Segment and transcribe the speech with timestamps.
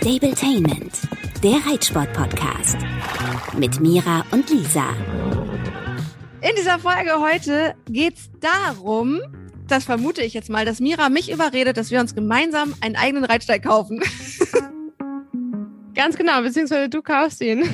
[0.00, 0.92] Stabletainment,
[1.42, 2.78] der Reitsport-Podcast.
[3.58, 4.96] Mit Mira und Lisa.
[6.40, 9.20] In dieser Folge heute geht's darum,
[9.68, 13.24] das vermute ich jetzt mal, dass Mira mich überredet, dass wir uns gemeinsam einen eigenen
[13.26, 14.02] Reitsteig kaufen.
[15.94, 17.62] Ganz genau, beziehungsweise du kaufst ihn.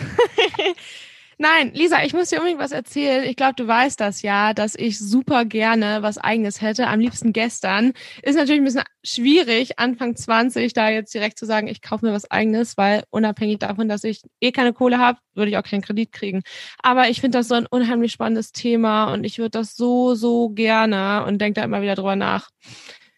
[1.39, 3.23] Nein, Lisa, ich muss dir unbedingt was erzählen.
[3.25, 6.87] Ich glaube, du weißt das ja, dass ich super gerne was eigenes hätte.
[6.87, 7.93] Am liebsten gestern.
[8.23, 12.15] Ist natürlich ein bisschen schwierig, Anfang 20 da jetzt direkt zu sagen, ich kaufe mir
[12.15, 15.83] was eigenes, weil unabhängig davon, dass ich eh keine Kohle habe, würde ich auch keinen
[15.83, 16.43] Kredit kriegen.
[16.79, 20.49] Aber ich finde das so ein unheimlich spannendes Thema und ich würde das so, so
[20.49, 22.49] gerne und denke da immer wieder drüber nach.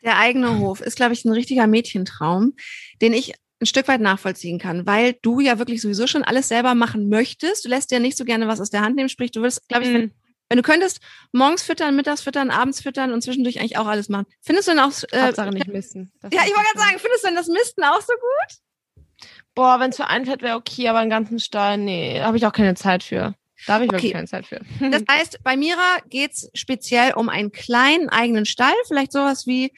[0.03, 2.55] Der eigene Hof ist, glaube ich, ein richtiger Mädchentraum,
[3.00, 6.75] den ich ein Stück weit nachvollziehen kann, weil du ja wirklich sowieso schon alles selber
[6.75, 7.65] machen möchtest.
[7.65, 9.84] Du lässt dir nicht so gerne was aus der Hand nehmen, sprich, du würdest, glaube
[9.84, 10.12] ich, wenn, mhm.
[10.48, 11.01] wenn, du könntest,
[11.33, 14.27] morgens füttern, mittags füttern, abends füttern und zwischendurch eigentlich auch alles machen.
[14.43, 14.93] Findest du denn auch...
[15.11, 16.12] Äh, Hauptsache nicht misten.
[16.21, 19.29] Das ja, ich wollte gerade sagen, findest du denn das Misten auch so gut?
[19.55, 22.47] Boah, wenn es für ein Fett wäre okay, aber einen ganzen Stall, nee, habe ich
[22.47, 23.34] auch keine Zeit für.
[23.67, 23.97] Da habe ich okay.
[23.97, 24.61] wirklich keine Zeit für.
[24.91, 29.72] das heißt, bei Mira geht's speziell um einen kleinen eigenen Stall, vielleicht sowas wie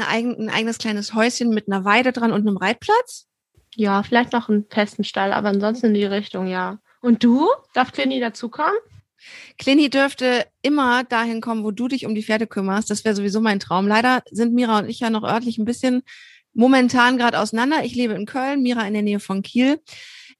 [0.00, 3.26] eigen, ein eigenes kleines Häuschen mit einer Weide dran und einem Reitplatz?
[3.74, 6.78] Ja, vielleicht noch einen festen Stall, aber ansonsten in die Richtung, ja.
[7.00, 7.48] Und du?
[7.74, 8.74] Darf Clini dazukommen?
[9.58, 12.90] Clini dürfte immer dahin kommen, wo du dich um die Pferde kümmerst.
[12.90, 13.86] Das wäre sowieso mein Traum.
[13.86, 16.02] Leider sind Mira und ich ja noch örtlich ein bisschen
[16.52, 17.84] momentan gerade auseinander.
[17.84, 19.80] Ich lebe in Köln, Mira in der Nähe von Kiel.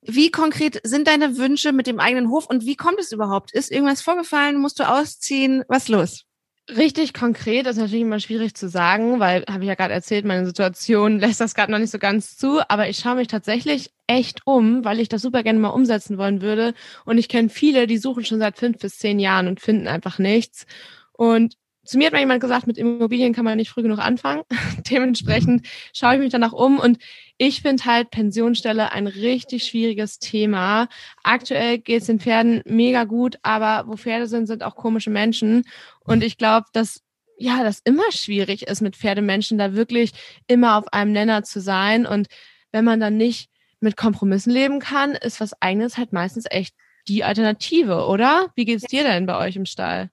[0.03, 3.53] Wie konkret sind deine Wünsche mit dem eigenen Hof und wie kommt es überhaupt?
[3.53, 4.59] Ist irgendwas vorgefallen?
[4.59, 5.65] Musst du ausziehen?
[5.69, 6.25] Was los?
[6.70, 10.47] Richtig konkret ist natürlich immer schwierig zu sagen, weil, habe ich ja gerade erzählt, meine
[10.47, 12.61] Situation lässt das gerade noch nicht so ganz zu.
[12.70, 16.41] Aber ich schaue mich tatsächlich echt um, weil ich das super gerne mal umsetzen wollen
[16.41, 16.73] würde.
[17.05, 20.19] Und ich kenne viele, die suchen schon seit fünf bis zehn Jahren und finden einfach
[20.19, 20.65] nichts.
[21.12, 21.55] Und
[21.85, 24.42] zu mir hat mal jemand gesagt, mit Immobilien kann man nicht früh genug anfangen.
[24.91, 26.98] Dementsprechend schaue ich mich danach um und
[27.37, 30.89] ich finde halt Pensionsstelle ein richtig schwieriges Thema.
[31.25, 35.64] Aktuell geht es den Pferden mega gut, aber wo Pferde sind, sind auch komische Menschen.
[36.05, 37.01] Und ich glaube, dass
[37.37, 40.13] ja, das immer schwierig ist, mit Pferdemenschen da wirklich
[40.47, 42.07] immer auf einem Nenner zu sein.
[42.07, 42.29] Und
[42.73, 43.51] wenn man dann nicht
[43.81, 46.75] mit Kompromissen leben kann, ist was eigenes halt meistens echt
[47.09, 48.51] die Alternative, oder?
[48.55, 50.11] Wie geht's dir denn bei euch im Stall?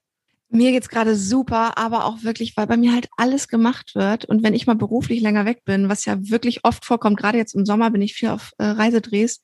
[0.50, 4.26] Mir geht's gerade super, aber auch wirklich, weil bei mir halt alles gemacht wird.
[4.26, 7.54] Und wenn ich mal beruflich länger weg bin, was ja wirklich oft vorkommt, gerade jetzt
[7.54, 9.40] im Sommer bin ich viel auf äh, Reisedrehs,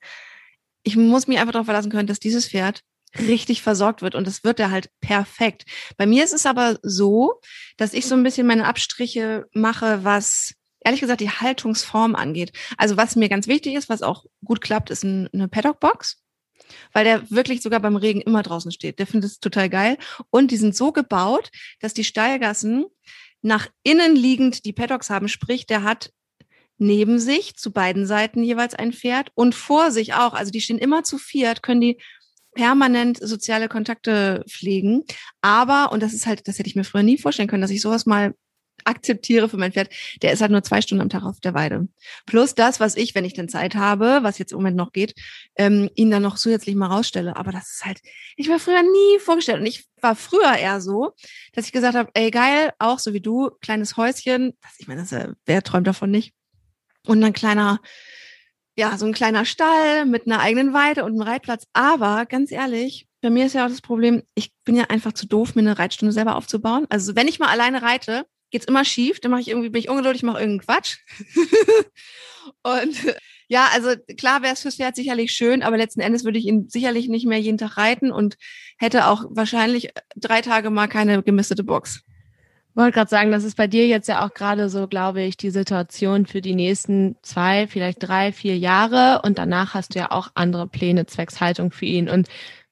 [0.83, 2.81] ich muss mich einfach darauf verlassen können, dass dieses Pferd
[3.17, 5.65] richtig versorgt wird und das wird er halt perfekt.
[5.97, 7.39] Bei mir ist es aber so,
[7.77, 12.53] dass ich so ein bisschen meine Abstriche mache, was ehrlich gesagt die Haltungsform angeht.
[12.77, 16.23] Also was mir ganz wichtig ist, was auch gut klappt, ist eine Paddock-Box
[16.93, 18.99] weil der wirklich sogar beim Regen immer draußen steht.
[18.99, 19.97] Der findet es total geil.
[20.29, 21.49] Und die sind so gebaut,
[21.79, 22.85] dass die Steilgassen
[23.41, 25.27] nach innen liegend die Paddocks haben.
[25.27, 26.11] Sprich, der hat
[26.77, 30.33] neben sich zu beiden Seiten jeweils ein Pferd und vor sich auch.
[30.33, 32.01] Also die stehen immer zu viert, können die
[32.53, 35.03] permanent soziale Kontakte pflegen.
[35.41, 37.81] Aber, und das ist halt, das hätte ich mir früher nie vorstellen können, dass ich
[37.81, 38.33] sowas mal
[38.85, 39.89] akzeptiere für mein Pferd,
[40.21, 41.87] der ist halt nur zwei Stunden am Tag auf der Weide.
[42.25, 45.13] Plus das, was ich, wenn ich denn Zeit habe, was jetzt im Moment noch geht,
[45.55, 47.35] ähm, ihn dann noch zusätzlich mal rausstelle.
[47.35, 47.99] Aber das ist halt,
[48.35, 49.59] ich war früher nie vorgestellt.
[49.59, 51.11] Und ich war früher eher so,
[51.53, 55.01] dass ich gesagt habe, ey geil, auch so wie du, kleines Häuschen, das, ich meine,
[55.01, 56.33] das, äh, wer träumt davon nicht?
[57.05, 57.79] Und ein kleiner,
[58.79, 61.65] ja, so ein kleiner Stall mit einer eigenen Weide und einem Reitplatz.
[61.73, 65.27] Aber ganz ehrlich, bei mir ist ja auch das Problem, ich bin ja einfach zu
[65.27, 66.85] doof, mir eine Reitstunde selber aufzubauen.
[66.89, 69.89] Also wenn ich mal alleine reite, geht's immer schief, dann mache ich irgendwie, bin ich
[69.89, 70.99] ungeduldig, mache irgendeinen Quatsch.
[72.63, 72.95] und
[73.49, 76.69] ja, also klar wäre es fürs Pferd sicherlich schön, aber letzten Endes würde ich ihn
[76.69, 78.37] sicherlich nicht mehr jeden Tag reiten und
[78.77, 82.05] hätte auch wahrscheinlich drei Tage mal keine gemistete Box.
[82.79, 85.51] Wollte gerade sagen, das ist bei dir jetzt ja auch gerade so, glaube ich, die
[85.51, 89.21] Situation für die nächsten zwei, vielleicht drei, vier Jahre.
[89.23, 92.09] Und danach hast du ja auch andere Pläne zwecks Haltung für ihn.
[92.09, 92.29] Und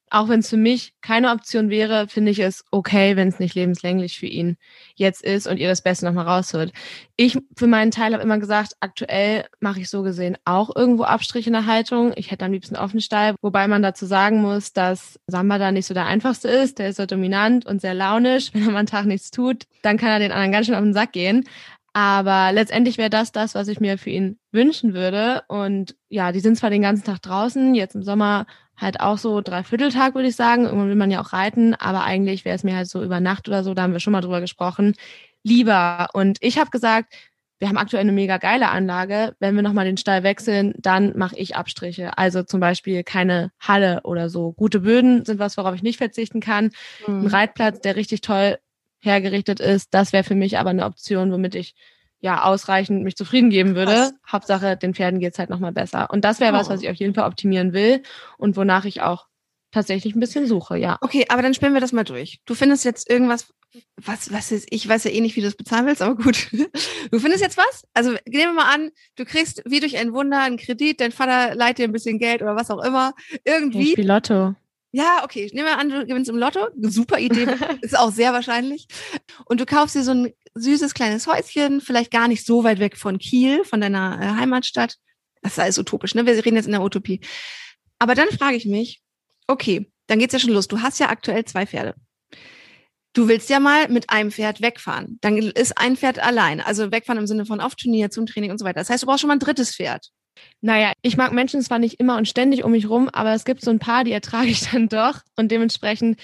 [0.10, 3.56] auch wenn es für mich keine Option wäre, finde ich es okay, wenn es nicht
[3.56, 4.58] lebenslänglich für ihn
[4.96, 6.72] jetzt ist und ihr das Beste nochmal rausholt.
[7.16, 11.50] Ich für meinen Teil habe immer gesagt, aktuell mache ich so gesehen auch irgendwo Abstriche
[11.50, 12.14] in der Haltung.
[12.16, 15.88] Ich hätte am liebsten offenen Stall, wobei man dazu sagen muss, dass Samba da nicht
[15.88, 16.80] so der einfachste ist.
[16.80, 18.50] Der ist so dominant und sehr launisch.
[18.54, 20.82] Wenn er mal einen Tag nichts tut, dann kann er den anderen ganz schön auf
[20.82, 21.44] den Sack gehen.
[21.94, 25.42] Aber letztendlich wäre das das, was ich mir für ihn wünschen würde.
[25.48, 28.46] Und ja, die sind zwar den ganzen Tag draußen, jetzt im Sommer
[28.78, 30.66] halt auch so Dreivierteltag, würde ich sagen.
[30.66, 33.48] Irgendwann will man ja auch reiten, aber eigentlich wäre es mir halt so über Nacht
[33.48, 34.94] oder so, da haben wir schon mal drüber gesprochen,
[35.44, 36.10] lieber.
[36.14, 37.14] Und ich habe gesagt,
[37.60, 39.36] wir haben aktuell eine mega geile Anlage.
[39.40, 42.18] Wenn wir nochmal den Stall wechseln, dann mache ich Abstriche.
[42.18, 44.54] Also zum Beispiel keine Halle oder so.
[44.54, 46.72] Gute Böden sind was, worauf ich nicht verzichten kann.
[47.08, 47.22] Mhm.
[47.22, 48.60] Ein Reitplatz, der richtig toll
[49.00, 51.76] hergerichtet ist, das wäre für mich aber eine Option, womit ich
[52.20, 53.92] ja ausreichend mich zufrieden geben würde.
[53.92, 54.14] Krass.
[54.32, 56.10] Hauptsache, den Pferden geht's halt nochmal besser.
[56.12, 56.56] Und das wäre oh.
[56.56, 58.02] was, was ich auf jeden Fall optimieren will
[58.38, 59.28] und wonach ich auch
[59.72, 60.98] tatsächlich ein bisschen suche, ja.
[61.02, 62.40] Okay, aber dann spielen wir das mal durch.
[62.46, 63.54] Du findest jetzt irgendwas,
[63.98, 66.50] was, was ist, ich weiß ja eh nicht, wie du es bezahlen willst, aber gut.
[67.12, 67.86] Du findest jetzt was?
[67.94, 71.56] Also nehmen wir mal an, du kriegst wie durch ein Wunder einen Kredit, dein Vater
[71.56, 73.14] leiht dir ein bisschen Geld oder was auch immer.
[73.46, 73.94] Irgendwie.
[73.94, 74.56] Ich Lotto.
[74.98, 75.44] Ja, okay.
[75.44, 76.70] Ich nehme an, du gewinnst im Lotto.
[76.82, 77.46] Super Idee.
[77.82, 78.88] ist auch sehr wahrscheinlich.
[79.46, 82.98] Und du kaufst dir so ein süßes kleines Häuschen, vielleicht gar nicht so weit weg
[82.98, 84.96] von Kiel, von deiner äh, Heimatstadt.
[85.44, 86.26] Das ist alles utopisch, ne?
[86.26, 87.22] Wir reden jetzt in der Utopie.
[88.00, 89.04] Aber dann frage ich mich,
[89.46, 90.68] okay, dann geht's ja schon los.
[90.68, 91.94] Du hast ja aktuell zwei Pferde.
[93.14, 95.20] Du willst ja mal mit einem Pferd wegfahren.
[95.22, 96.60] Dann ist ein Pferd allein.
[96.60, 98.80] Also wegfahren im Sinne von auf Turnier, zum Training und so weiter.
[98.80, 100.10] Das heißt, du brauchst schon mal ein drittes Pferd.
[100.62, 103.62] Naja, ich mag Menschen zwar nicht immer und ständig um mich rum, aber es gibt
[103.62, 105.22] so ein paar, die ertrage ich dann doch.
[105.36, 106.20] Und dementsprechend,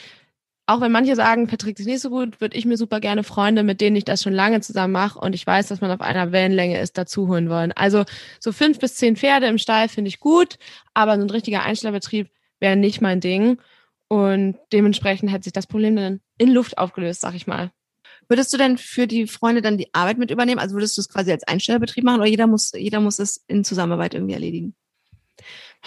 [0.66, 3.64] auch wenn manche sagen, verträgt sich nicht so gut, würde ich mir super gerne Freunde,
[3.64, 6.32] mit denen ich das schon lange zusammen mache und ich weiß, dass man auf einer
[6.32, 7.72] Wellenlänge ist, dazu holen wollen.
[7.74, 8.06] Also
[8.40, 10.58] so fünf bis zehn Pferde im Stall finde ich gut,
[10.94, 12.30] aber so ein richtiger Einstellerbetrieb
[12.60, 13.60] wäre nicht mein Ding.
[14.08, 17.72] Und dementsprechend hat sich das Problem dann in Luft aufgelöst, sag ich mal.
[18.28, 20.60] Würdest du denn für die Freunde dann die Arbeit mit übernehmen?
[20.60, 23.64] Also würdest du es quasi als Einstellerbetrieb machen oder jeder muss, jeder muss es in
[23.64, 24.76] Zusammenarbeit irgendwie erledigen?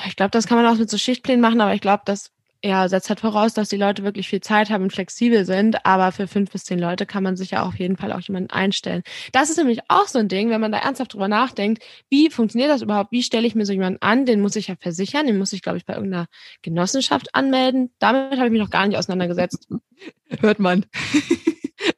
[0.06, 2.30] Ich glaube, das kann man auch mit so Schichtplänen machen, aber ich glaube, das
[2.64, 5.84] ja, setzt halt voraus, dass die Leute wirklich viel Zeit haben und flexibel sind.
[5.84, 8.50] Aber für fünf bis zehn Leute kann man sich ja auf jeden Fall auch jemanden
[8.50, 9.02] einstellen.
[9.32, 12.70] Das ist nämlich auch so ein Ding, wenn man da ernsthaft drüber nachdenkt, wie funktioniert
[12.70, 13.12] das überhaupt?
[13.12, 14.26] Wie stelle ich mir so jemanden an?
[14.26, 16.26] Den muss ich ja versichern, den muss ich, glaube ich, bei irgendeiner
[16.62, 17.90] Genossenschaft anmelden.
[17.98, 19.68] Damit habe ich mich noch gar nicht auseinandergesetzt.
[20.40, 20.86] Hört man.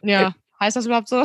[0.02, 1.24] Ja, heißt das überhaupt so?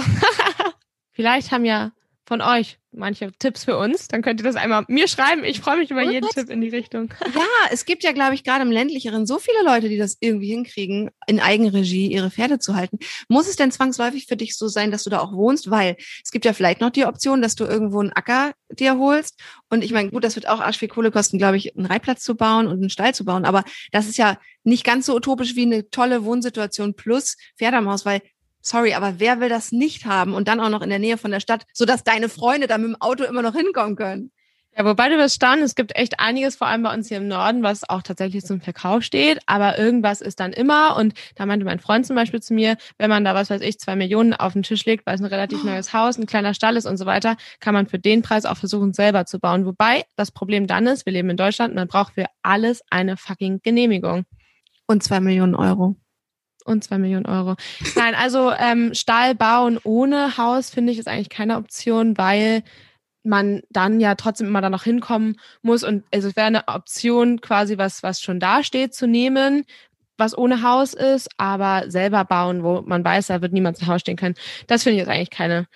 [1.11, 1.91] Vielleicht haben ja
[2.25, 4.07] von euch manche Tipps für uns.
[4.07, 5.43] Dann könnt ihr das einmal mir schreiben.
[5.43, 7.13] Ich freue mich über jeden Tipp in die Richtung.
[7.33, 10.49] Ja, es gibt ja, glaube ich, gerade im ländlicheren so viele Leute, die das irgendwie
[10.49, 12.99] hinkriegen, in Eigenregie ihre Pferde zu halten.
[13.27, 15.71] Muss es denn zwangsläufig für dich so sein, dass du da auch wohnst?
[15.71, 19.39] Weil es gibt ja vielleicht noch die Option, dass du irgendwo einen Acker dir holst.
[19.69, 22.23] Und ich meine, gut, das wird auch arsch viel Kohle kosten, glaube ich, einen Reitplatz
[22.23, 23.45] zu bauen und einen Stall zu bauen.
[23.45, 27.89] Aber das ist ja nicht ganz so utopisch wie eine tolle Wohnsituation plus Pferd am
[27.89, 28.21] Haus, weil
[28.63, 31.29] sorry, aber wer will das nicht haben und dann auch noch in der Nähe von
[31.29, 34.31] der Stadt, sodass deine Freunde da mit dem Auto immer noch hinkommen können?
[34.75, 37.27] Ja, wobei du wirst staunen, es gibt echt einiges, vor allem bei uns hier im
[37.27, 41.63] Norden, was auch tatsächlich zum Verkauf steht, aber irgendwas ist dann immer und da meinte
[41.63, 44.53] mein Freund zum Beispiel zu mir, wenn man da, was weiß ich, zwei Millionen auf
[44.53, 45.67] den Tisch legt, weil es ein relativ oh.
[45.67, 48.57] neues Haus, ein kleiner Stall ist und so weiter, kann man für den Preis auch
[48.57, 49.67] versuchen, selber zu bauen.
[49.67, 53.59] Wobei das Problem dann ist, wir leben in Deutschland, man braucht für alles eine fucking
[53.61, 54.25] Genehmigung.
[54.87, 55.97] Und zwei Millionen Euro
[56.65, 57.55] und zwei Millionen Euro.
[57.95, 62.63] Nein, also ähm, Stall bauen ohne Haus finde ich ist eigentlich keine Option, weil
[63.23, 67.39] man dann ja trotzdem immer da noch hinkommen muss und also es wäre eine Option
[67.39, 69.63] quasi was was schon da steht zu nehmen,
[70.17, 74.01] was ohne Haus ist, aber selber bauen, wo man weiß, da wird niemand zu Hause
[74.01, 74.35] stehen können.
[74.67, 75.67] Das finde ich jetzt eigentlich keine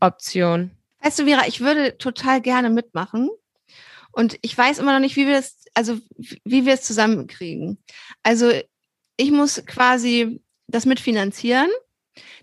[0.00, 0.70] Option.
[1.02, 3.28] Weißt du, Vera, ich würde total gerne mitmachen.
[4.10, 5.98] Und ich weiß immer noch nicht, wie wir es, also
[6.44, 7.78] wie wir es zusammenkriegen.
[8.22, 8.52] Also
[9.16, 11.68] ich muss quasi das mitfinanzieren.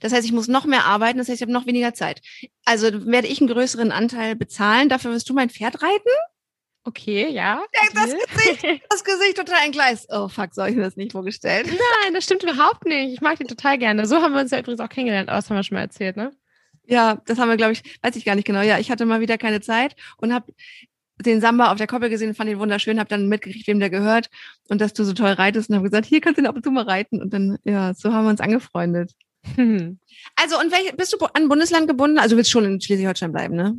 [0.01, 2.21] Das heißt, ich muss noch mehr arbeiten, das heißt, ich habe noch weniger Zeit.
[2.65, 4.89] Also werde ich einen größeren Anteil bezahlen.
[4.89, 6.09] Dafür wirst du mein Pferd reiten?
[6.83, 7.63] Okay, ja.
[7.93, 10.07] Das Gesicht, das Gesicht total entgleist.
[10.09, 11.67] Oh fuck, so habe ich mir das nicht vorgestellt.
[11.67, 13.13] Nein, das stimmt überhaupt nicht.
[13.13, 14.07] Ich mag die total gerne.
[14.07, 16.31] So haben wir uns ja übrigens auch kennengelernt, das haben wir schon mal erzählt, ne?
[16.87, 18.61] Ja, das haben wir, glaube ich, weiß ich gar nicht genau.
[18.61, 20.51] Ja, ich hatte mal wieder keine Zeit und habe
[21.25, 24.29] den Samba auf der Koppel gesehen, fand ihn wunderschön, habe dann mitgekriegt, wem der gehört
[24.69, 26.63] und dass du so toll reitest und habe gesagt, hier kannst du ihn ab und
[26.63, 29.13] zu mal reiten und dann, ja, so haben wir uns angefreundet.
[30.35, 32.19] Also, und welch, bist du an Bundesland gebunden?
[32.19, 33.75] Also willst du schon in Schleswig-Holstein bleiben, ne?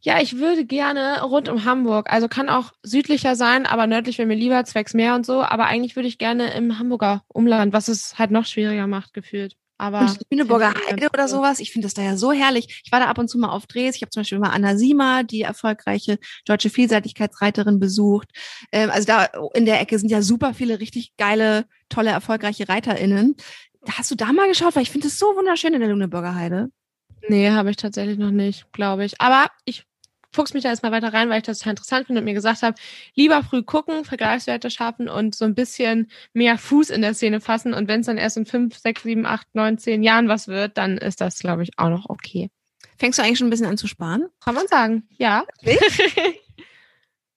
[0.00, 2.12] Ja, ich würde gerne rund um Hamburg.
[2.12, 5.42] Also kann auch südlicher sein, aber nördlich wäre mir lieber, zwecks Meer und so.
[5.42, 9.56] Aber eigentlich würde ich gerne im Hamburger Umland, was es halt noch schwieriger macht, gefühlt.
[9.78, 12.82] Aber und Lüneburger Heide oder sowas, ich finde das da ja so herrlich.
[12.84, 13.96] Ich war da ab und zu mal auf Drehs.
[13.96, 18.30] Ich habe zum Beispiel mal Anna Sima, die erfolgreiche deutsche Vielseitigkeitsreiterin, besucht.
[18.72, 23.36] Ähm, also da in der Ecke sind ja super viele richtig geile, tolle, erfolgreiche ReiterInnen.
[23.90, 24.76] Hast du da mal geschaut?
[24.76, 26.70] Weil ich finde es so wunderschön in der Lüneburger Heide.
[27.28, 29.20] Nee, habe ich tatsächlich noch nicht, glaube ich.
[29.20, 29.85] Aber ich
[30.36, 32.62] fuchs mich da erstmal weiter rein, weil ich das total interessant finde und mir gesagt
[32.62, 32.76] habe,
[33.14, 37.74] lieber früh gucken, Vergleichswerte schaffen und so ein bisschen mehr Fuß in der Szene fassen.
[37.74, 40.78] Und wenn es dann erst in fünf, sechs, sieben, acht, neun, zehn Jahren was wird,
[40.78, 42.50] dann ist das, glaube ich, auch noch okay.
[42.98, 44.26] Fängst du eigentlich schon ein bisschen an zu sparen?
[44.40, 45.44] Kann man sagen, ja.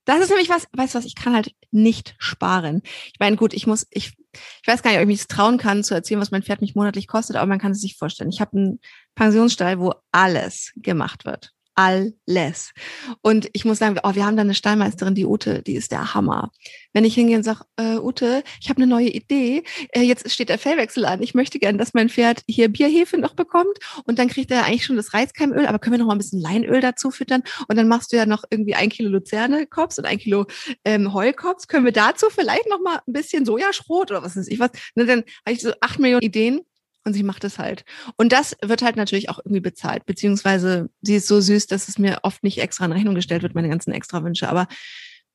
[0.06, 2.82] Das ist nämlich was, weißt du was, ich kann halt nicht sparen.
[3.14, 5.84] Ich meine, gut, ich muss, ich, ich weiß gar nicht, ob ich mich trauen kann,
[5.84, 8.32] zu erzählen, was mein Pferd mich monatlich kostet, aber man kann es sich vorstellen.
[8.32, 8.80] Ich habe einen
[9.14, 12.74] Pensionsstall, wo alles gemacht wird alles.
[13.22, 16.14] Und ich muss sagen, oh, wir haben da eine Stallmeisterin, die Ute, die ist der
[16.14, 16.52] Hammer.
[16.92, 20.50] Wenn ich hingehe und sage, äh, Ute, ich habe eine neue Idee, äh, jetzt steht
[20.50, 23.78] der Fellwechsel an, ich möchte gern, dass mein Pferd hier Bierhefe noch bekommt.
[24.04, 26.42] Und dann kriegt er eigentlich schon das Reiskeimöl, aber können wir noch mal ein bisschen
[26.42, 27.44] Leinöl dazu füttern?
[27.70, 30.48] Und dann machst du ja noch irgendwie ein Kilo Luzerne-Kops und ein Kilo
[30.84, 34.60] ähm, Heulkops, können wir dazu vielleicht noch mal ein bisschen Sojaschrot oder was weiß ich
[34.60, 36.60] was, ne, dann habe ich so acht Millionen Ideen
[37.06, 37.86] und sie macht es halt.
[38.18, 41.98] Und das wird halt natürlich auch irgendwie bezahlt, beziehungsweise sie ist so süß, dass es
[41.98, 44.50] mir oft nicht extra in Rechnung gestellt wird, meine ganzen extra Wünsche.
[44.50, 44.68] Aber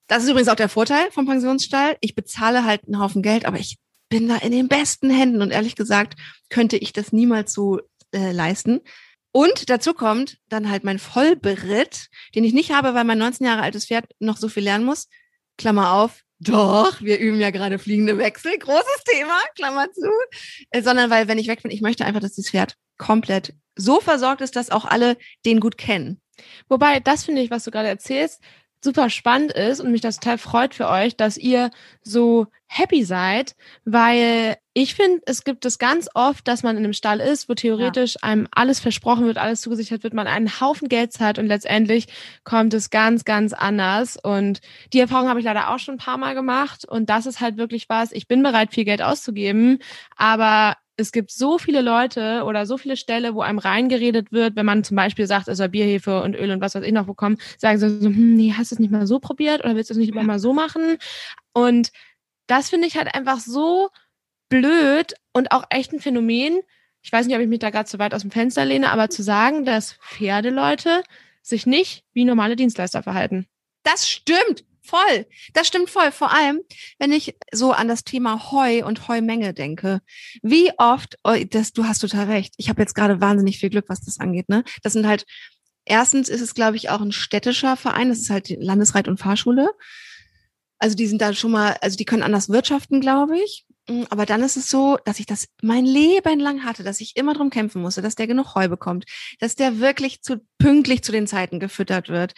[0.06, 1.97] das ist übrigens auch der Vorteil vom Pensionsstall.
[2.00, 3.78] Ich bezahle halt einen Haufen Geld, aber ich
[4.09, 7.80] bin da in den besten Händen und ehrlich gesagt könnte ich das niemals so
[8.12, 8.80] äh, leisten.
[9.33, 13.62] Und dazu kommt dann halt mein Vollberitt, den ich nicht habe, weil mein 19 Jahre
[13.62, 15.09] altes Pferd noch so viel lernen muss.
[15.59, 20.10] Klammer auf, doch, wir üben ja gerade fliegende Wechsel, großes Thema, Klammer zu.
[20.70, 24.00] Äh, sondern weil, wenn ich weg bin, ich möchte einfach, dass das Pferd komplett so
[24.00, 26.20] versorgt ist, dass auch alle den gut kennen.
[26.68, 28.40] Wobei, das finde ich, was du gerade erzählst,
[28.84, 31.70] super spannend ist und mich das total freut für euch, dass ihr
[32.02, 36.92] so happy seid, weil ich finde, es gibt es ganz oft, dass man in einem
[36.92, 38.20] Stall ist, wo theoretisch ja.
[38.22, 42.06] einem alles versprochen wird, alles zugesichert wird, man einen Haufen Geld zahlt und letztendlich
[42.42, 44.16] kommt es ganz, ganz anders.
[44.20, 44.60] Und
[44.92, 46.84] die Erfahrung habe ich leider auch schon ein paar Mal gemacht.
[46.84, 48.10] Und das ist halt wirklich was.
[48.10, 49.78] Ich bin bereit, viel Geld auszugeben,
[50.16, 54.66] aber es gibt so viele Leute oder so viele Ställe, wo einem reingeredet wird, wenn
[54.66, 57.38] man zum Beispiel sagt, es soll Bierhefe und Öl und was weiß ich noch bekommen,
[57.58, 59.94] sagen sie so, hm, nee, hast du es nicht mal so probiert oder willst du
[59.94, 60.22] es nicht ja.
[60.22, 60.98] mal so machen?
[61.52, 61.90] Und
[62.46, 63.90] das finde ich halt einfach so
[64.48, 66.60] blöd und auch echt ein Phänomen.
[67.02, 69.10] Ich weiß nicht, ob ich mich da gerade zu weit aus dem Fenster lehne, aber
[69.10, 71.02] zu sagen, dass Pferdeleute
[71.42, 73.46] sich nicht wie normale Dienstleister verhalten.
[73.82, 74.64] Das stimmt.
[74.84, 75.26] Voll.
[75.54, 76.12] Das stimmt voll.
[76.12, 76.60] Vor allem,
[76.98, 80.00] wenn ich so an das Thema Heu und Heumenge denke.
[80.42, 82.52] Wie oft, oh, das, du hast total recht.
[82.58, 84.50] Ich habe jetzt gerade wahnsinnig viel Glück, was das angeht.
[84.50, 84.62] Ne?
[84.82, 85.24] Das sind halt,
[85.86, 88.10] erstens ist es, glaube ich, auch ein städtischer Verein.
[88.10, 89.70] Das ist halt die Landesreit- und Fahrschule.
[90.78, 93.64] Also die sind da schon mal, also die können anders wirtschaften, glaube ich.
[93.88, 97.16] Mm, aber dann ist es so, dass ich das mein Leben lang hatte, dass ich
[97.16, 99.04] immer drum kämpfen musste, dass der genug Heu bekommt,
[99.40, 102.32] dass der wirklich zu pünktlich zu den Zeiten gefüttert wird.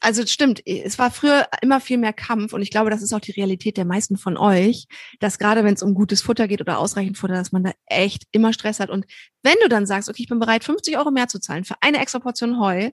[0.00, 3.20] Also stimmt, es war früher immer viel mehr Kampf und ich glaube, das ist auch
[3.20, 4.86] die Realität der meisten von euch,
[5.20, 8.24] dass gerade wenn es um gutes Futter geht oder ausreichend Futter, dass man da echt
[8.32, 8.90] immer Stress hat.
[8.90, 9.06] Und
[9.42, 12.00] wenn du dann sagst, okay, ich bin bereit, 50 Euro mehr zu zahlen für eine
[12.00, 12.90] extra Portion Heu,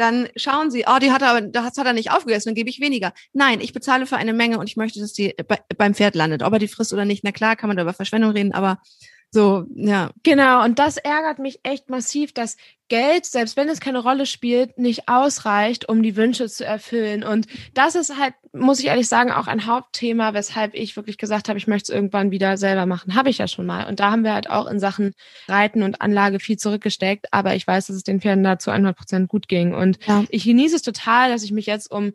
[0.00, 2.80] dann schauen sie, oh, die hat er das hat er nicht aufgegessen, dann gebe ich
[2.80, 3.12] weniger.
[3.32, 6.42] Nein, ich bezahle für eine Menge und ich möchte, dass die bei, beim Pferd landet.
[6.42, 8.80] Ob er die frisst oder nicht, na klar, kann man da über Verschwendung reden, aber
[9.32, 10.10] so, ja.
[10.24, 12.56] Genau, und das ärgert mich echt massiv, dass
[12.88, 17.22] Geld, selbst wenn es keine Rolle spielt, nicht ausreicht, um die Wünsche zu erfüllen.
[17.22, 21.48] Und das ist halt, muss ich ehrlich sagen, auch ein Hauptthema, weshalb ich wirklich gesagt
[21.48, 23.14] habe, ich möchte es irgendwann wieder selber machen.
[23.14, 23.86] Habe ich ja schon mal.
[23.86, 25.14] Und da haben wir halt auch in Sachen
[25.46, 27.32] Reiten und Anlage viel zurückgesteckt.
[27.32, 29.72] Aber ich weiß, dass es den Pferden da zu 100 Prozent gut ging.
[29.72, 30.24] Und ja.
[30.28, 32.12] ich genieße es total, dass ich mich jetzt um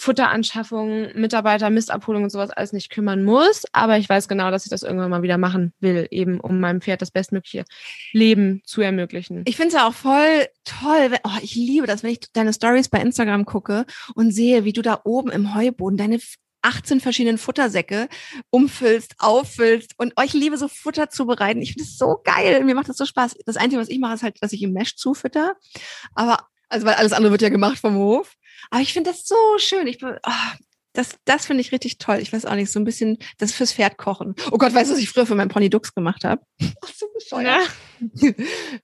[0.00, 3.64] Futteranschaffung, Mitarbeiter, Mistabholung und sowas alles nicht kümmern muss.
[3.72, 6.80] Aber ich weiß genau, dass ich das irgendwann mal wieder machen will, eben um meinem
[6.80, 7.66] Pferd das bestmögliche
[8.12, 9.42] Leben zu ermöglichen.
[9.46, 11.16] Ich finde es ja auch voll toll.
[11.22, 14.80] Oh, ich liebe das, wenn ich deine Stories bei Instagram gucke und sehe, wie du
[14.80, 16.18] da oben im Heuboden deine
[16.62, 18.08] 18 verschiedenen Futtersäcke
[18.48, 21.60] umfüllst, auffüllst und euch liebe so Futter zubereiten.
[21.60, 22.64] Ich finde es so geil.
[22.64, 23.36] Mir macht das so Spaß.
[23.44, 25.56] Das Einzige, was ich mache, ist halt, dass ich im Mesh zufütter.
[26.14, 28.36] Aber, also weil alles andere wird ja gemacht vom Hof.
[28.70, 29.86] Aber ich finde das so schön.
[29.86, 30.10] Ich, oh,
[30.92, 32.18] das, das finde ich richtig toll.
[32.18, 34.34] Ich weiß auch nicht, so ein bisschen das fürs Pferd kochen.
[34.50, 36.42] Oh Gott, weißt du, was ich früher für meinen Pony Dux gemacht habe?
[36.60, 37.46] Ach, so bescheuert.
[37.46, 37.60] Ja.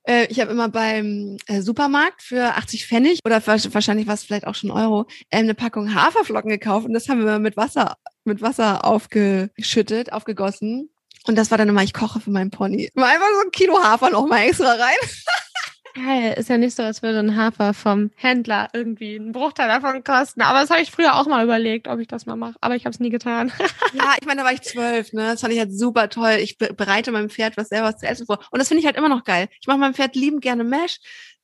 [0.05, 4.47] Äh, ich habe immer beim äh, Supermarkt für 80 Pfennig oder wahrscheinlich war es vielleicht
[4.47, 8.43] auch schon Euro, äh, eine Packung Haferflocken gekauft und das haben wir mit Wasser, mit
[8.43, 10.91] Wasser aufgeschüttet, aufgegossen.
[11.27, 12.91] Und das war dann immer, ich koche für meinen Pony.
[12.95, 14.97] Mal einfach so ein Kilo Hafer noch mal extra rein.
[15.97, 20.05] Geil, ist ja nicht so, als würde ein Hafer vom Händler irgendwie einen Bruchteil davon
[20.05, 20.43] kosten.
[20.43, 22.57] Aber das habe ich früher auch mal überlegt, ob ich das mal mache.
[22.61, 23.51] Aber ich habe es nie getan.
[23.95, 25.23] ja, ich meine, da war ich zwölf, ne?
[25.23, 26.37] Das fand ich halt super toll.
[26.41, 28.41] Ich bereite meinem Pferd was selber zu essen vor.
[28.51, 29.49] Und das finde ich halt immer noch geil.
[29.59, 30.99] Ich mache meinem Pferd liebend gerne Mesh.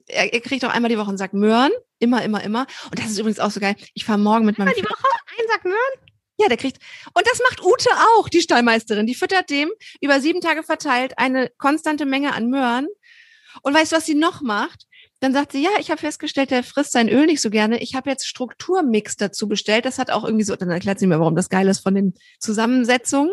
[0.07, 1.73] Er, er kriegt auch einmal die Woche einen Sack Möhren.
[1.99, 2.67] Immer, immer, immer.
[2.91, 3.77] Und das ist übrigens auch so geil.
[3.95, 4.87] Ich fahre morgen mit einmal meinem Pferd.
[4.87, 5.39] die Woche?
[5.39, 6.13] Einen Sack Möhren?
[6.39, 6.79] Ja, der kriegt.
[7.15, 9.07] Und das macht Ute auch, die Stallmeisterin.
[9.07, 12.89] Die füttert dem über sieben Tage verteilt eine konstante Menge an Möhren.
[13.63, 14.87] Und weißt du, was sie noch macht?
[15.21, 17.81] Dann sagt sie, ja, ich habe festgestellt, der frisst sein Öl nicht so gerne.
[17.81, 19.85] Ich habe jetzt Strukturmix dazu bestellt.
[19.85, 22.15] Das hat auch irgendwie so, dann erklärt sie mir, warum das geil ist von den
[22.41, 23.31] Zusammensetzungen.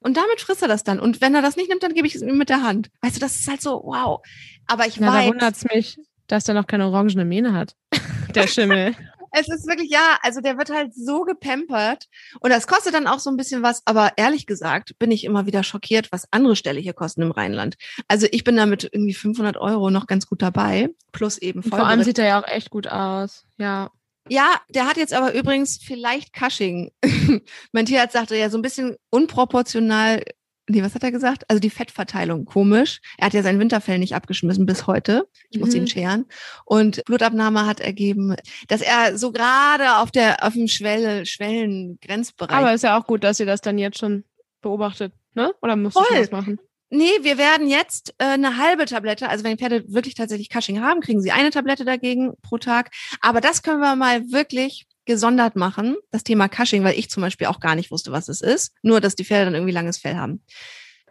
[0.00, 1.00] Und damit frisst er das dann.
[1.00, 2.90] Und wenn er das nicht nimmt, dann gebe ich es ihm mit der Hand.
[3.02, 4.20] Weißt du, das ist halt so, wow.
[4.66, 5.24] Aber ich Na, weiß.
[5.24, 7.74] Da wundert's mich, dass der noch keine orangene Mähne hat.
[8.34, 8.94] der Schimmel.
[9.32, 12.06] Es ist wirklich, ja, also der wird halt so gepampert
[12.40, 15.46] und das kostet dann auch so ein bisschen was, aber ehrlich gesagt bin ich immer
[15.46, 17.76] wieder schockiert, was andere Ställe hier kosten im Rheinland.
[18.08, 21.78] Also ich bin damit irgendwie 500 Euro noch ganz gut dabei, plus eben voll.
[21.78, 23.90] Vor allem sieht er ja auch echt gut aus, ja.
[24.28, 26.90] Ja, der hat jetzt aber übrigens vielleicht Cushing.
[27.72, 30.22] mein Tierarzt sagte ja so ein bisschen unproportional
[30.68, 31.44] Nee, was hat er gesagt?
[31.48, 33.00] Also die Fettverteilung, komisch.
[33.18, 35.28] Er hat ja sein Winterfell nicht abgeschmissen bis heute.
[35.50, 35.76] Ich muss mhm.
[35.76, 36.26] ihn scheren.
[36.64, 38.34] Und Blutabnahme hat ergeben,
[38.66, 42.56] dass er so gerade auf der, auf dem Schwelle, Schwellengrenzbereich.
[42.56, 44.24] Aber ist ja auch gut, dass ihr das dann jetzt schon
[44.60, 45.54] beobachtet, ne?
[45.62, 46.06] Oder musst Voll.
[46.10, 46.58] du das machen?
[46.90, 50.80] Nee, wir werden jetzt äh, eine halbe Tablette, also wenn die Pferde wirklich tatsächlich Cushing
[50.80, 52.90] haben, kriegen sie eine Tablette dagegen pro Tag.
[53.20, 57.46] Aber das können wir mal wirklich gesondert machen, das Thema Cushing, weil ich zum Beispiel
[57.46, 58.72] auch gar nicht wusste, was es ist.
[58.82, 60.42] Nur, dass die Pferde dann irgendwie langes Fell haben.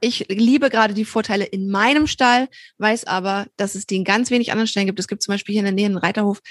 [0.01, 4.29] Ich liebe gerade die Vorteile in meinem Stall, weiß aber, dass es die in ganz
[4.29, 4.99] wenig anderen Stellen gibt.
[4.99, 6.41] Es gibt zum Beispiel hier in der Nähe einen Reiterhof.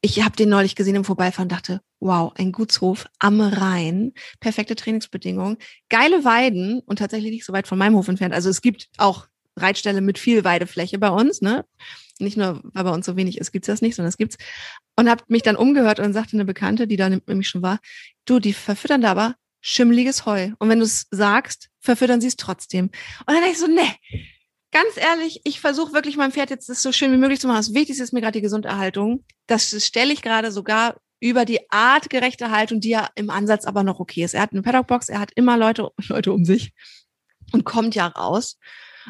[0.00, 5.58] Ich habe den neulich gesehen im Vorbeifahren dachte, wow, ein Gutshof am Rhein, perfekte Trainingsbedingungen,
[5.88, 8.34] geile Weiden und tatsächlich nicht so weit von meinem Hof entfernt.
[8.34, 11.64] Also es gibt auch Reitställe mit viel Weidefläche bei uns, ne?
[12.22, 14.36] Nicht nur, weil bei uns so wenig ist, gibt's das nicht, sondern es gibt's.
[14.96, 17.78] Und habe mich dann umgehört und sagte eine Bekannte, die da nämlich schon war,
[18.24, 20.50] du, die verfüttern da aber schimmliges Heu.
[20.58, 22.86] Und wenn du es sagst, verfüttern sie es trotzdem.
[22.86, 23.86] Und dann dachte ich so, ne,
[24.72, 27.58] ganz ehrlich, ich versuche wirklich meinem Pferd jetzt das so schön wie möglich zu machen.
[27.58, 29.24] Das Wichtigste ist mir gerade die Gesunderhaltung.
[29.46, 34.00] Das stelle ich gerade sogar über die artgerechte Haltung, die ja im Ansatz aber noch
[34.00, 34.34] okay ist.
[34.34, 36.72] Er hat eine Paddockbox, er hat immer Leute, Leute um sich
[37.52, 38.58] und kommt ja raus.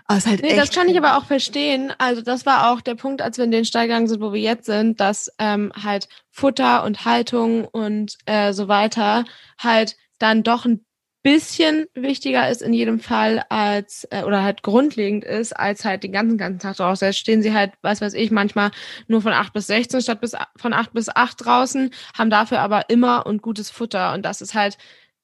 [0.06, 1.92] Aber ist halt nee, das kann ich aber auch verstehen.
[1.99, 4.40] Also das war auch der Punkt, als wir in den Stall gegangen sind, wo wir
[4.40, 9.25] jetzt sind, dass ähm, halt Futter und Haltung und äh, so weiter
[9.58, 10.84] halt dann doch ein
[11.25, 16.11] bisschen wichtiger ist in jedem Fall als äh, oder halt grundlegend ist, als halt den
[16.11, 17.06] ganzen ganzen Tag draußen.
[17.06, 18.72] Jetzt stehen sie halt, was weiß ich, manchmal
[19.06, 22.90] nur von acht bis sechzehn statt bis von acht bis acht draußen, haben dafür aber
[22.90, 24.14] immer und gutes Futter.
[24.14, 24.78] Und das ist halt,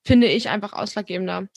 [0.04, 1.48] finde ich, einfach ausschlaggebender.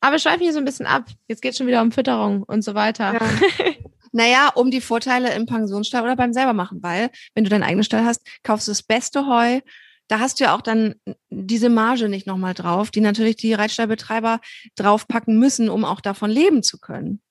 [0.00, 1.06] Aber wir schweifen hier so ein bisschen ab.
[1.28, 3.14] Jetzt geht es schon wieder um Fütterung und so weiter.
[3.14, 3.20] Ja.
[4.12, 7.84] Naja, um die Vorteile im Pensionsstall oder beim selber machen, weil wenn du deinen eigenen
[7.84, 9.60] Stall hast, kaufst du das beste Heu.
[10.08, 10.96] Da hast du ja auch dann
[11.28, 14.40] diese Marge nicht nochmal drauf, die natürlich die Reitstallbetreiber
[14.74, 17.22] draufpacken müssen, um auch davon leben zu können.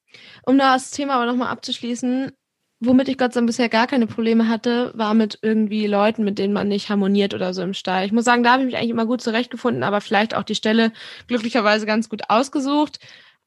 [0.45, 2.31] Um das Thema aber nochmal abzuschließen,
[2.79, 6.39] womit ich Gott sei Dank bisher gar keine Probleme hatte, war mit irgendwie Leuten, mit
[6.39, 8.05] denen man nicht harmoniert oder so im Stall.
[8.05, 10.55] Ich muss sagen, da habe ich mich eigentlich immer gut zurechtgefunden, aber vielleicht auch die
[10.55, 10.91] Stelle
[11.27, 12.99] glücklicherweise ganz gut ausgesucht.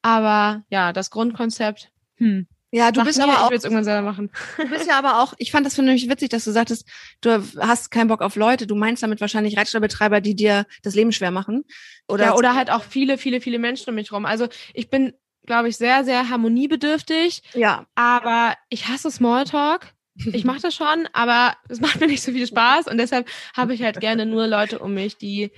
[0.02, 2.46] Aber ja, das Grundkonzept, hm.
[2.74, 3.44] Ja, du Mach bist mir, aber auch.
[3.44, 4.30] Ich will es irgendwann selber machen.
[4.56, 6.88] Du bist ja aber auch, ich fand das nämlich witzig, dass du sagtest,
[7.20, 8.66] du hast keinen Bock auf Leute.
[8.66, 11.64] Du meinst damit wahrscheinlich Reitstallbetreiber, die dir das Leben schwer machen.
[12.08, 14.24] Oder, ja, oder halt auch viele, viele, viele Menschen um mich rum.
[14.24, 15.12] Also ich bin
[15.46, 17.42] glaube ich, sehr, sehr harmoniebedürftig.
[17.54, 17.86] Ja.
[17.94, 19.92] Aber ich hasse Smalltalk.
[20.32, 23.26] Ich mache das schon, aber es macht mir nicht so viel Spaß und deshalb
[23.56, 25.50] habe ich halt gerne nur Leute um mich, die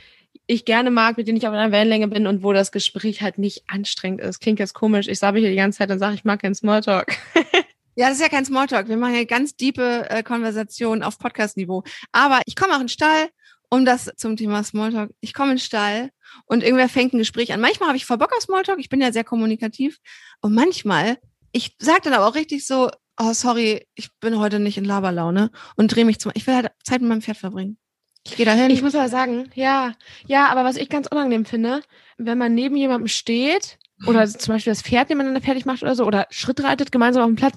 [0.47, 3.38] ich gerne mag, mit denen ich auf einer Wellenlänge bin und wo das Gespräch halt
[3.38, 4.40] nicht anstrengend ist.
[4.40, 5.09] Klingt jetzt komisch.
[5.09, 7.16] Ich sage hier die ganze Zeit und sage, ich mag keinen Smalltalk.
[7.97, 8.88] Ja, das ist ja kein Smalltalk.
[8.88, 11.85] Wir machen ja ganz diepe äh, Konversationen auf Podcast-Niveau.
[12.11, 13.29] Aber ich komme auch in den Stall,
[13.70, 15.11] um das zum Thema Smalltalk.
[15.20, 16.11] Ich komme in den Stall
[16.46, 17.61] und irgendwer fängt ein Gespräch an.
[17.61, 19.98] Manchmal habe ich voll Bock auf Smalltalk, ich bin ja sehr kommunikativ.
[20.40, 21.18] Und manchmal,
[21.53, 25.50] ich sage dann aber auch richtig so, oh sorry, ich bin heute nicht in Laberlaune
[25.77, 27.79] und drehe mich zum, ich will halt Zeit mit meinem Pferd verbringen.
[28.27, 28.70] Ich gehe dahin.
[28.70, 29.94] Ich muss aber sagen, ja,
[30.27, 31.83] ja, aber was ich ganz unangenehm finde,
[32.16, 36.05] wenn man neben jemandem steht oder zum Beispiel das Pferd nebeneinander fertig macht oder so
[36.05, 37.57] oder Schritt reitet gemeinsam auf dem Platz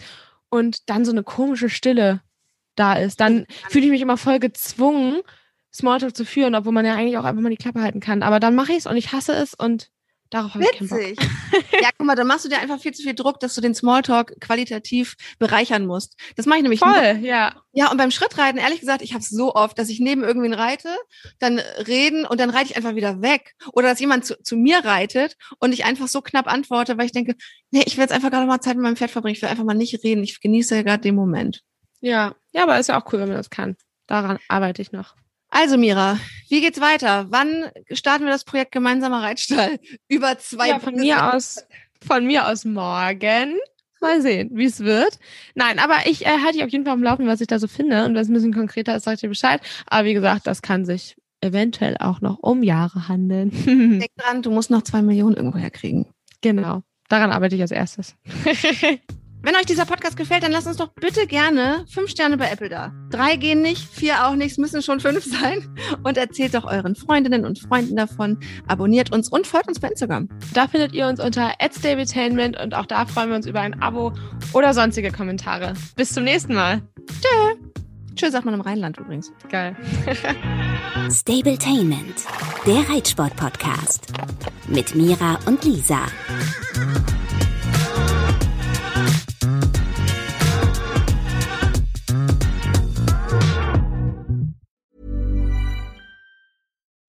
[0.49, 2.21] und dann so eine komische Stille
[2.75, 5.21] da ist, dann fühle ich mich immer voll gezwungen,
[5.73, 8.23] Smalltalk zu führen, obwohl man ja eigentlich auch einfach mal die Klappe halten kann.
[8.23, 9.89] Aber dann mache ich es und ich hasse es und
[10.29, 10.99] darauf habe ich keinen Bock.
[11.81, 13.75] ja, guck mal, dann machst du dir einfach viel zu viel Druck, dass du den
[13.75, 16.19] Smalltalk qualitativ bereichern musst.
[16.35, 17.53] Das mache ich nämlich Voll, ja.
[17.71, 20.53] Ja, und beim Schrittreiten, ehrlich gesagt, ich habe es so oft, dass ich neben irgendwen
[20.53, 20.89] reite,
[21.39, 23.53] dann reden und dann reite ich einfach wieder weg.
[23.73, 27.11] Oder dass jemand zu, zu mir reitet und ich einfach so knapp antworte, weil ich
[27.11, 27.35] denke,
[27.71, 29.63] nee, ich will jetzt einfach gerade mal Zeit mit meinem Pferd verbringen, ich will einfach
[29.63, 31.61] mal nicht reden, ich genieße gerade den Moment.
[31.99, 33.75] Ja, ja, aber ist ja auch cool, wenn man das kann.
[34.07, 35.15] Daran arbeite ich noch.
[35.49, 37.27] Also Mira, wie geht's weiter?
[37.29, 39.79] Wann starten wir das Projekt gemeinsamer Reitstall?
[40.07, 41.65] Über zwei ja, von mir aus,
[42.05, 43.57] von mir aus morgen.
[43.99, 45.17] Mal sehen, wie es wird.
[45.55, 47.67] Nein, aber ich äh, halte dich auf jeden Fall am Laufen, was ich da so
[47.67, 48.05] finde.
[48.05, 49.59] Und wenn es ein bisschen konkreter ist, sage ich dir Bescheid.
[49.87, 53.51] Aber wie gesagt, das kann sich eventuell auch noch um Jahre handeln.
[53.65, 56.05] Denk dran, du musst noch zwei Millionen irgendwo herkriegen.
[56.41, 56.83] Genau.
[57.09, 58.15] Daran arbeite ich als erstes.
[59.43, 62.69] Wenn euch dieser Podcast gefällt, dann lasst uns doch bitte gerne fünf Sterne bei Apple
[62.69, 62.91] da.
[63.09, 65.67] Drei gehen nicht, vier auch nicht, es müssen schon fünf sein.
[66.03, 68.39] Und erzählt doch euren Freundinnen und Freunden davon.
[68.67, 70.27] Abonniert uns und folgt uns bei Instagram.
[70.53, 74.13] Da findet ihr uns unter @stabletainment und auch da freuen wir uns über ein Abo
[74.53, 75.73] oder sonstige Kommentare.
[75.95, 76.81] Bis zum nächsten Mal.
[77.21, 77.55] Tschö.
[78.15, 79.31] Tschö sagt man im Rheinland übrigens.
[79.49, 79.75] Geil.
[81.11, 82.25] Stabletainment,
[82.65, 84.07] der Reitsport-Podcast.
[84.67, 85.99] Mit Mira und Lisa.